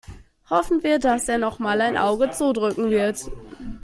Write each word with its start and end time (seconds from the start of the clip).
Hoffen 0.49 0.81
wir, 0.81 0.97
dass 0.97 1.29
er 1.29 1.37
nochmal 1.37 1.79
ein 1.79 1.95
Auge 1.95 2.31
zudrücken 2.31 2.89
wird. 2.89 3.25